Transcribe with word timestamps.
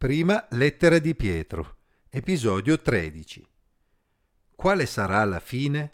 Prima 0.00 0.46
lettera 0.52 0.98
di 0.98 1.14
Pietro, 1.14 1.76
episodio 2.08 2.80
13. 2.80 3.46
Quale 4.54 4.86
sarà 4.86 5.22
la 5.26 5.40
fine? 5.40 5.92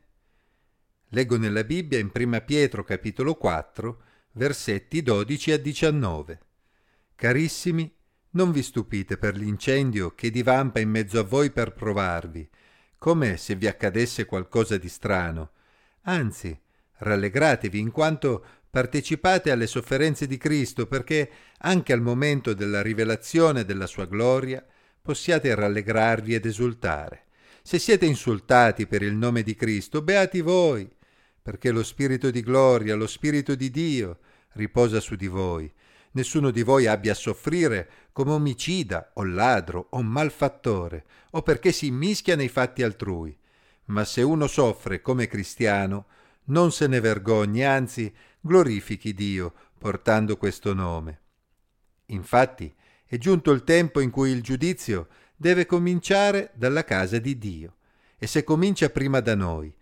Leggo 1.09 1.37
nella 1.37 1.65
Bibbia 1.65 1.99
in 1.99 2.13
Prima 2.13 2.41
Pietro 2.41 2.85
capitolo 2.85 3.35
4, 3.35 4.03
versetti 4.35 5.03
12 5.03 5.51
a 5.51 5.59
19. 5.59 6.41
Carissimi, 7.17 7.93
non 8.31 8.53
vi 8.53 8.63
stupite 8.63 9.19
per 9.19 9.37
l'incendio 9.37 10.15
che 10.15 10.31
divampa 10.31 10.79
in 10.79 10.91
mezzo 10.91 11.19
a 11.19 11.25
voi 11.25 11.51
per 11.51 11.73
provarvi, 11.73 12.49
come 12.99 13.37
se 13.37 13.57
vi 13.57 13.67
accadesse 13.67 14.25
qualcosa 14.25 14.77
di 14.77 14.89
strano. 14.89 15.51
Anzi, 16.03 16.57
rallegratevi 16.99 17.81
in 17.81 17.91
quanto 17.91 18.45
partecipate 18.77 19.51
alle 19.51 19.67
sofferenze 19.67 20.27
di 20.27 20.37
Cristo 20.37 20.87
perché 20.87 21.31
anche 21.61 21.95
al 21.95 22.03
momento 22.03 22.53
della 22.53 22.83
rivelazione 22.83 23.65
della 23.65 23.87
sua 23.87 24.05
gloria 24.05 24.63
possiate 25.01 25.55
rallegrarvi 25.55 26.35
ed 26.35 26.45
esultare. 26.45 27.25
Se 27.63 27.79
siete 27.79 28.05
insultati 28.05 28.87
per 28.87 29.01
il 29.01 29.15
nome 29.15 29.43
di 29.43 29.55
Cristo, 29.55 30.03
beati 30.03 30.43
voi, 30.43 30.87
perché 31.41 31.71
lo 31.71 31.83
Spirito 31.83 32.31
di 32.31 32.43
gloria, 32.43 32.97
lo 32.97 33.07
Spirito 33.07 33.55
di 33.55 33.71
Dio 33.71 34.19
riposa 34.53 35.01
su 35.01 35.15
di 35.15 35.27
voi. 35.27 35.73
Nessuno 36.11 36.51
di 36.51 36.63
voi 36.63 36.87
abbia 36.87 37.13
a 37.13 37.15
soffrire 37.15 37.89
come 38.13 38.33
omicida 38.33 39.13
o 39.15 39.25
ladro 39.25 39.87
o 39.89 40.03
malfattore 40.03 41.07
o 41.31 41.41
perché 41.41 41.73
si 41.73 41.91
mischia 41.91 42.37
nei 42.37 42.49
fatti 42.49 42.83
altrui. 42.83 43.35
Ma 43.87 44.05
se 44.05 44.21
uno 44.21 44.47
soffre 44.47 45.01
come 45.01 45.29
cristiano, 45.29 46.09
non 46.49 46.73
se 46.73 46.87
ne 46.87 47.01
vergogni, 47.01 47.65
anzi 47.65 48.13
glorifichi 48.47 49.13
Dio 49.13 49.53
portando 49.79 50.39
questo 50.39 50.73
nome. 50.73 51.21
Infatti 52.07 52.75
è 53.05 53.19
giunto 53.19 53.51
il 53.51 53.63
tempo 53.63 54.01
in 54.01 54.11
cui 54.11 54.31
il 54.31 54.43
giudizio 54.43 55.09
deve 55.37 55.67
cominciare 55.67 56.51
dalla 56.55 56.85
casa 56.85 57.19
di 57.19 57.37
Dio. 57.37 57.75
E 58.19 58.27
se 58.27 58.43
comincia 58.45 58.89
prima 58.89 59.21
da 59.21 59.35
noi, 59.35 59.73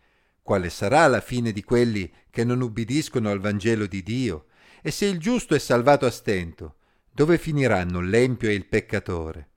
quale 0.43 0.69
sarà 0.69 1.07
la 1.07 1.21
fine 1.21 1.53
di 1.53 1.63
quelli 1.63 2.13
che 2.29 2.45
non 2.45 2.61
ubbidiscono 2.61 3.31
al 3.31 3.39
Vangelo 3.39 3.87
di 3.87 4.03
Dio? 4.03 4.47
E 4.83 4.91
se 4.91 5.07
il 5.07 5.19
giusto 5.19 5.55
è 5.55 5.59
salvato 5.59 6.05
a 6.05 6.11
stento, 6.11 6.77
dove 7.11 7.39
finiranno 7.39 8.01
l'empio 8.01 8.49
e 8.49 8.55
il 8.55 8.67
peccatore? 8.67 9.49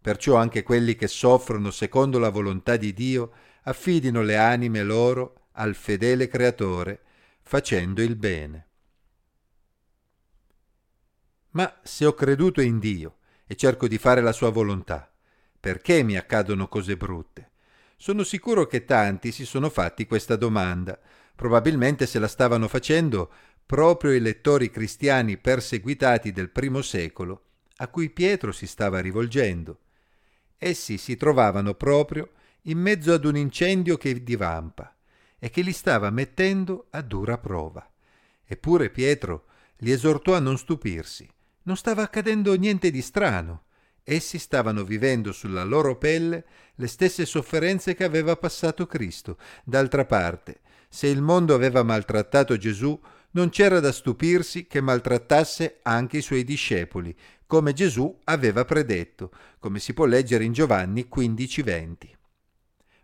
Perciò 0.00 0.36
anche 0.36 0.62
quelli 0.62 0.94
che 0.94 1.08
soffrono 1.08 1.70
secondo 1.70 2.18
la 2.18 2.28
volontà 2.28 2.76
di 2.76 2.92
Dio 2.92 3.32
affidino 3.62 4.22
le 4.22 4.36
anime 4.36 4.82
loro 4.84 5.46
al 5.52 5.74
fedele 5.74 6.28
Creatore 6.28 7.00
facendo 7.48 8.02
il 8.02 8.16
bene. 8.16 8.66
Ma 11.50 11.78
se 11.84 12.04
ho 12.04 12.12
creduto 12.12 12.60
in 12.60 12.80
Dio 12.80 13.18
e 13.46 13.54
cerco 13.54 13.86
di 13.86 13.98
fare 13.98 14.20
la 14.20 14.32
sua 14.32 14.50
volontà, 14.50 15.08
perché 15.60 16.02
mi 16.02 16.16
accadono 16.16 16.66
cose 16.66 16.96
brutte? 16.96 17.52
Sono 17.96 18.24
sicuro 18.24 18.66
che 18.66 18.84
tanti 18.84 19.30
si 19.30 19.46
sono 19.46 19.70
fatti 19.70 20.06
questa 20.06 20.34
domanda. 20.34 20.98
Probabilmente 21.36 22.04
se 22.06 22.18
la 22.18 22.26
stavano 22.26 22.66
facendo 22.66 23.32
proprio 23.64 24.12
i 24.12 24.20
lettori 24.20 24.68
cristiani 24.68 25.38
perseguitati 25.38 26.32
del 26.32 26.50
primo 26.50 26.82
secolo, 26.82 27.44
a 27.76 27.86
cui 27.86 28.10
Pietro 28.10 28.50
si 28.50 28.66
stava 28.66 28.98
rivolgendo. 28.98 29.78
Essi 30.58 30.98
si 30.98 31.16
trovavano 31.16 31.74
proprio 31.74 32.32
in 32.62 32.78
mezzo 32.78 33.12
ad 33.12 33.24
un 33.24 33.36
incendio 33.36 33.96
che 33.96 34.20
divampa 34.24 34.95
e 35.46 35.50
che 35.50 35.62
li 35.62 35.72
stava 35.72 36.10
mettendo 36.10 36.88
a 36.90 37.02
dura 37.02 37.38
prova. 37.38 37.88
Eppure 38.44 38.90
Pietro 38.90 39.44
li 39.76 39.92
esortò 39.92 40.34
a 40.34 40.40
non 40.40 40.58
stupirsi. 40.58 41.30
Non 41.62 41.76
stava 41.76 42.02
accadendo 42.02 42.52
niente 42.56 42.90
di 42.90 43.00
strano. 43.00 43.66
Essi 44.02 44.40
stavano 44.40 44.82
vivendo 44.82 45.30
sulla 45.30 45.62
loro 45.62 45.98
pelle 45.98 46.46
le 46.74 46.88
stesse 46.88 47.24
sofferenze 47.24 47.94
che 47.94 48.02
aveva 48.02 48.34
passato 48.34 48.88
Cristo. 48.88 49.38
D'altra 49.62 50.04
parte, 50.04 50.62
se 50.88 51.06
il 51.06 51.22
mondo 51.22 51.54
aveva 51.54 51.84
maltrattato 51.84 52.56
Gesù, 52.56 53.00
non 53.30 53.48
c'era 53.48 53.78
da 53.78 53.92
stupirsi 53.92 54.66
che 54.66 54.80
maltrattasse 54.80 55.78
anche 55.82 56.16
i 56.16 56.22
suoi 56.22 56.42
discepoli, 56.42 57.16
come 57.46 57.72
Gesù 57.72 58.18
aveva 58.24 58.64
predetto, 58.64 59.30
come 59.60 59.78
si 59.78 59.94
può 59.94 60.06
leggere 60.06 60.42
in 60.42 60.52
Giovanni 60.52 61.06
15:20. 61.08 62.16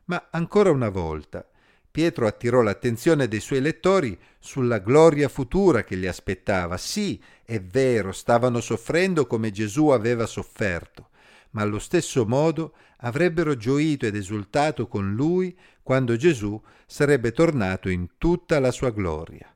Ma 0.07 0.27
ancora 0.33 0.73
una 0.73 0.89
volta, 0.89 1.47
Pietro 1.93 2.27
attirò 2.27 2.63
l'attenzione 2.63 3.29
dei 3.29 3.41
suoi 3.41 3.61
lettori 3.61 4.19
sulla 4.39 4.79
gloria 4.79 5.29
futura 5.29 5.85
che 5.85 5.95
li 5.95 6.07
aspettava. 6.07 6.79
Sì, 6.79 7.23
è 7.45 7.61
vero, 7.61 8.13
stavano 8.13 8.63
soffrendo 8.63 9.27
come 9.27 9.51
Gesù 9.51 9.89
aveva 9.89 10.25
sofferto, 10.25 11.11
ma 11.51 11.61
allo 11.61 11.79
stesso 11.79 12.25
modo 12.25 12.73
avrebbero 13.01 13.59
gioito 13.59 14.07
ed 14.07 14.17
esultato 14.17 14.89
con 14.89 15.13
lui 15.13 15.55
quando 15.83 16.17
Gesù 16.17 16.59
sarebbe 16.87 17.33
tornato 17.33 17.91
in 17.91 18.13
tutta 18.17 18.59
la 18.59 18.71
sua 18.71 18.89
gloria. 18.89 19.55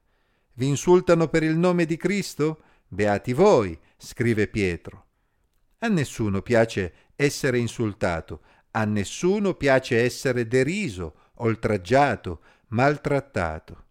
Vi 0.53 0.67
insultano 0.67 1.29
per 1.29 1.43
il 1.43 1.57
nome 1.57 1.87
di 1.87 1.97
Cristo? 1.97 2.61
Beati 2.87 3.33
voi, 3.33 3.79
scrive 3.97 4.47
Pietro. 4.47 5.05
A 5.79 5.89
nessuno 5.89 6.43
piace 6.43 6.93
essere 7.17 7.57
insultato, 7.57 8.43
a 8.73 8.85
nessuno 8.85 9.55
piace 9.55 10.03
essere 10.03 10.47
deriso, 10.47 11.15
oltraggiato, 11.37 12.41
maltrattato. 12.69 13.85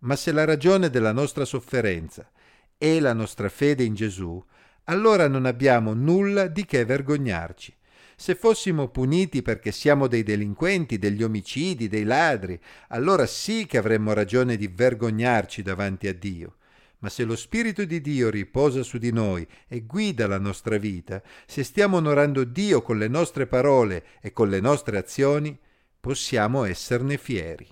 Ma 0.00 0.16
se 0.16 0.32
la 0.32 0.44
ragione 0.44 0.90
della 0.90 1.12
nostra 1.12 1.44
sofferenza 1.44 2.30
è 2.76 3.00
la 3.00 3.12
nostra 3.12 3.48
fede 3.48 3.82
in 3.82 3.94
Gesù, 3.94 4.42
allora 4.84 5.28
non 5.28 5.44
abbiamo 5.44 5.92
nulla 5.92 6.46
di 6.46 6.64
che 6.64 6.84
vergognarci. 6.84 7.74
Se 8.16 8.34
fossimo 8.34 8.88
puniti 8.88 9.42
perché 9.42 9.70
siamo 9.70 10.08
dei 10.08 10.22
delinquenti, 10.22 10.98
degli 10.98 11.22
omicidi, 11.22 11.88
dei 11.88 12.04
ladri, 12.04 12.58
allora 12.88 13.26
sì 13.26 13.66
che 13.66 13.78
avremmo 13.78 14.12
ragione 14.12 14.56
di 14.56 14.66
vergognarci 14.66 15.62
davanti 15.62 16.08
a 16.08 16.14
Dio. 16.14 16.56
Ma 17.00 17.10
se 17.10 17.22
lo 17.22 17.36
Spirito 17.36 17.84
di 17.84 18.00
Dio 18.00 18.28
riposa 18.28 18.82
su 18.82 18.98
di 18.98 19.12
noi 19.12 19.46
e 19.68 19.82
guida 19.82 20.26
la 20.26 20.38
nostra 20.38 20.78
vita, 20.78 21.22
se 21.46 21.62
stiamo 21.62 21.98
onorando 21.98 22.42
Dio 22.42 22.82
con 22.82 22.98
le 22.98 23.06
nostre 23.06 23.46
parole 23.46 24.04
e 24.20 24.32
con 24.32 24.48
le 24.48 24.58
nostre 24.58 24.98
azioni, 24.98 25.56
possiamo 26.00 26.64
esserne 26.64 27.16
fieri. 27.16 27.66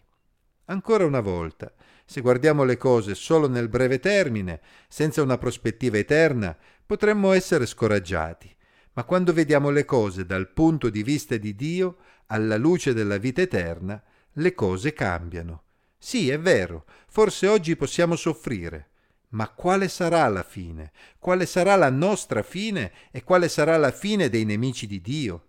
Ancora 0.67 1.05
una 1.05 1.21
volta, 1.21 1.73
se 2.05 2.21
guardiamo 2.21 2.65
le 2.65 2.77
cose 2.77 3.15
solo 3.15 3.49
nel 3.49 3.69
breve 3.69 3.99
termine, 3.99 4.61
senza 4.89 5.23
una 5.23 5.39
prospettiva 5.39 5.99
eterna, 5.99 6.57
potremmo 6.85 7.33
essere 7.33 7.67
scoraggiati. 7.67 8.55
Ma 8.93 9.05
quando 9.05 9.33
vediamo 9.33 9.71
le 9.71 9.85
cose 9.85 10.25
dal 10.25 10.49
punto 10.51 10.89
di 10.89 11.03
vista 11.03 11.37
di 11.37 11.55
Dio, 11.55 11.99
alla 12.27 12.57
luce 12.57 12.95
della 12.95 13.19
vita 13.19 13.43
eterna, 13.43 14.03
le 14.33 14.55
cose 14.55 14.93
cambiano. 14.93 15.65
Sì, 15.99 16.31
è 16.31 16.39
vero, 16.39 16.85
forse 17.09 17.47
oggi 17.47 17.77
possiamo 17.77 18.17
soffrire, 18.17 18.91
ma 19.31 19.49
quale 19.49 19.89
sarà 19.89 20.29
la 20.29 20.43
fine? 20.43 20.93
Quale 21.19 21.47
sarà 21.47 21.75
la 21.77 21.91
nostra 21.91 22.43
fine 22.43 22.93
e 23.11 23.23
quale 23.25 23.49
sarà 23.49 23.77
la 23.77 23.91
fine 23.91 24.29
dei 24.29 24.45
nemici 24.45 24.87
di 24.87 25.01
Dio? 25.01 25.49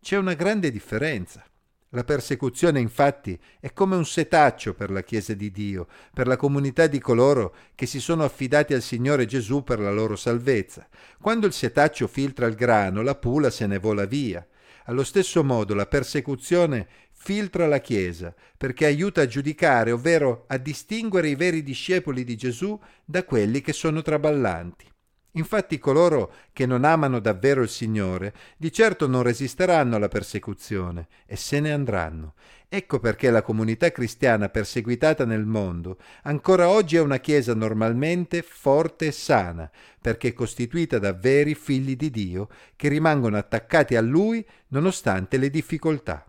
C'è 0.00 0.16
una 0.16 0.34
grande 0.34 0.70
differenza. 0.70 1.44
La 1.92 2.04
persecuzione 2.04 2.80
infatti 2.80 3.38
è 3.58 3.72
come 3.72 3.96
un 3.96 4.04
setaccio 4.04 4.74
per 4.74 4.90
la 4.90 5.02
Chiesa 5.02 5.32
di 5.32 5.50
Dio, 5.50 5.86
per 6.12 6.26
la 6.26 6.36
comunità 6.36 6.86
di 6.86 6.98
coloro 6.98 7.54
che 7.74 7.86
si 7.86 7.98
sono 7.98 8.24
affidati 8.24 8.74
al 8.74 8.82
Signore 8.82 9.24
Gesù 9.24 9.64
per 9.64 9.80
la 9.80 9.90
loro 9.90 10.14
salvezza. 10.14 10.86
Quando 11.18 11.46
il 11.46 11.54
setaccio 11.54 12.06
filtra 12.06 12.44
il 12.44 12.56
grano, 12.56 13.00
la 13.00 13.14
pula 13.14 13.48
se 13.48 13.66
ne 13.66 13.78
vola 13.78 14.04
via. 14.04 14.46
Allo 14.84 15.02
stesso 15.02 15.42
modo 15.42 15.74
la 15.74 15.86
persecuzione 15.86 16.88
filtra 17.10 17.66
la 17.66 17.80
Chiesa 17.80 18.34
perché 18.56 18.84
aiuta 18.84 19.22
a 19.22 19.26
giudicare, 19.26 19.90
ovvero 19.90 20.44
a 20.48 20.58
distinguere 20.58 21.28
i 21.28 21.36
veri 21.36 21.62
discepoli 21.62 22.22
di 22.22 22.36
Gesù 22.36 22.78
da 23.02 23.24
quelli 23.24 23.62
che 23.62 23.72
sono 23.72 24.02
traballanti. 24.02 24.84
Infatti 25.32 25.78
coloro 25.78 26.32
che 26.52 26.64
non 26.64 26.84
amano 26.84 27.20
davvero 27.20 27.62
il 27.62 27.68
Signore 27.68 28.34
di 28.56 28.72
certo 28.72 29.06
non 29.06 29.22
resisteranno 29.22 29.96
alla 29.96 30.08
persecuzione 30.08 31.06
e 31.26 31.36
se 31.36 31.60
ne 31.60 31.72
andranno. 31.72 32.34
Ecco 32.68 32.98
perché 32.98 33.30
la 33.30 33.42
comunità 33.42 33.90
cristiana 33.90 34.48
perseguitata 34.48 35.24
nel 35.24 35.44
mondo 35.44 35.98
ancora 36.22 36.68
oggi 36.68 36.96
è 36.96 37.00
una 37.00 37.18
Chiesa 37.18 37.54
normalmente 37.54 38.42
forte 38.42 39.06
e 39.06 39.12
sana, 39.12 39.70
perché 40.00 40.32
costituita 40.32 40.98
da 40.98 41.12
veri 41.12 41.54
figli 41.54 41.96
di 41.96 42.10
Dio 42.10 42.48
che 42.74 42.88
rimangono 42.88 43.36
attaccati 43.36 43.96
a 43.96 44.00
Lui 44.00 44.44
nonostante 44.68 45.36
le 45.36 45.50
difficoltà. 45.50 46.26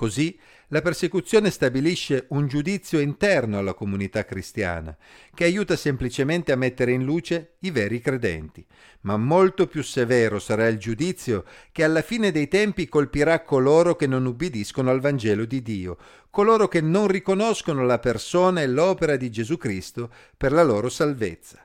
Così 0.00 0.34
la 0.68 0.80
persecuzione 0.80 1.50
stabilisce 1.50 2.24
un 2.30 2.46
giudizio 2.46 3.00
interno 3.00 3.58
alla 3.58 3.74
comunità 3.74 4.24
cristiana, 4.24 4.96
che 5.34 5.44
aiuta 5.44 5.76
semplicemente 5.76 6.52
a 6.52 6.56
mettere 6.56 6.92
in 6.92 7.04
luce 7.04 7.56
i 7.58 7.70
veri 7.70 8.00
credenti, 8.00 8.64
ma 9.02 9.18
molto 9.18 9.66
più 9.66 9.82
severo 9.82 10.38
sarà 10.38 10.68
il 10.68 10.78
giudizio 10.78 11.44
che 11.70 11.84
alla 11.84 12.00
fine 12.00 12.32
dei 12.32 12.48
tempi 12.48 12.88
colpirà 12.88 13.42
coloro 13.42 13.94
che 13.94 14.06
non 14.06 14.24
ubbidiscono 14.24 14.88
al 14.88 15.00
Vangelo 15.00 15.44
di 15.44 15.60
Dio, 15.60 15.98
coloro 16.30 16.66
che 16.66 16.80
non 16.80 17.06
riconoscono 17.06 17.84
la 17.84 17.98
persona 17.98 18.62
e 18.62 18.68
l'opera 18.68 19.16
di 19.16 19.30
Gesù 19.30 19.58
Cristo 19.58 20.10
per 20.34 20.52
la 20.52 20.62
loro 20.62 20.88
salvezza. 20.88 21.62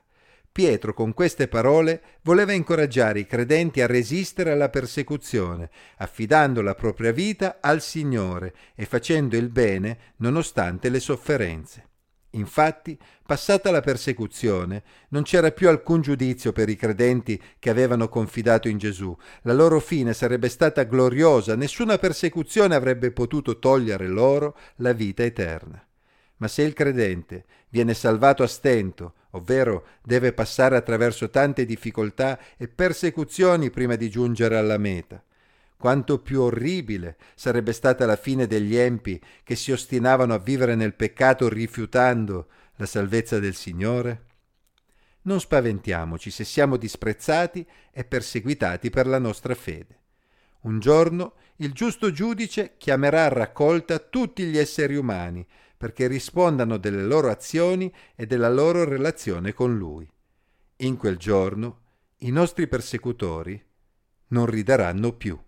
Pietro 0.55 0.93
con 0.93 1.13
queste 1.13 1.49
parole 1.49 2.01
voleva 2.21 2.53
incoraggiare 2.53 3.19
i 3.19 3.25
credenti 3.25 3.81
a 3.81 3.87
resistere 3.87 4.51
alla 4.51 4.69
persecuzione, 4.69 5.69
affidando 5.97 6.61
la 6.61 6.75
propria 6.75 7.11
vita 7.11 7.57
al 7.59 7.81
Signore 7.81 8.53
e 8.73 8.85
facendo 8.85 9.35
il 9.35 9.49
bene 9.49 10.13
nonostante 10.19 10.87
le 10.87 11.01
sofferenze. 11.01 11.89
Infatti, 12.35 12.97
passata 13.25 13.69
la 13.69 13.81
persecuzione, 13.81 14.83
non 15.09 15.23
c'era 15.23 15.51
più 15.51 15.67
alcun 15.67 15.99
giudizio 15.99 16.53
per 16.53 16.69
i 16.69 16.77
credenti 16.77 17.37
che 17.59 17.69
avevano 17.69 18.07
confidato 18.07 18.69
in 18.69 18.77
Gesù. 18.77 19.13
La 19.41 19.51
loro 19.51 19.81
fine 19.81 20.13
sarebbe 20.13 20.47
stata 20.47 20.83
gloriosa, 20.83 21.57
nessuna 21.57 21.97
persecuzione 21.97 22.75
avrebbe 22.75 23.11
potuto 23.11 23.59
togliere 23.59 24.07
loro 24.07 24.57
la 24.77 24.93
vita 24.93 25.21
eterna. 25.21 25.85
Ma 26.37 26.47
se 26.47 26.63
il 26.63 26.73
credente 26.73 27.45
viene 27.69 27.93
salvato 27.93 28.43
a 28.43 28.47
stento, 28.47 29.13
ovvero 29.31 29.87
deve 30.03 30.33
passare 30.33 30.75
attraverso 30.75 31.29
tante 31.29 31.65
difficoltà 31.65 32.39
e 32.57 32.67
persecuzioni 32.67 33.69
prima 33.69 33.95
di 33.95 34.09
giungere 34.09 34.57
alla 34.57 34.77
meta, 34.77 35.23
quanto 35.77 36.19
più 36.19 36.41
orribile 36.41 37.17
sarebbe 37.35 37.73
stata 37.73 38.05
la 38.05 38.15
fine 38.15 38.47
degli 38.47 38.75
empi 38.75 39.21
che 39.43 39.55
si 39.55 39.71
ostinavano 39.71 40.33
a 40.33 40.39
vivere 40.39 40.75
nel 40.75 40.93
peccato 40.93 41.47
rifiutando 41.47 42.47
la 42.77 42.85
salvezza 42.85 43.39
del 43.39 43.55
Signore? 43.55 44.23
Non 45.23 45.39
spaventiamoci 45.39 46.29
se 46.29 46.43
siamo 46.43 46.77
disprezzati 46.77 47.65
e 47.91 48.03
perseguitati 48.03 48.89
per 48.89 49.07
la 49.07 49.19
nostra 49.19 49.55
fede. 49.55 49.99
Un 50.61 50.79
giorno 50.79 51.33
il 51.57 51.71
giusto 51.73 52.11
giudice 52.11 52.73
chiamerà 52.77 53.25
a 53.25 53.29
raccolta 53.29 53.99
tutti 53.99 54.43
gli 54.43 54.57
esseri 54.57 54.95
umani 54.95 55.45
perché 55.85 56.07
rispondano 56.07 56.77
delle 56.77 57.03
loro 57.03 57.29
azioni 57.29 57.93
e 58.15 58.25
della 58.25 58.49
loro 58.49 58.85
relazione 58.85 59.53
con 59.53 59.77
Lui. 59.77 60.09
In 60.77 60.97
quel 60.97 61.15
giorno 61.15 61.81
i 62.21 62.31
nostri 62.31 62.67
persecutori 62.67 63.63
non 64.29 64.47
rideranno 64.47 65.13
più. 65.13 65.39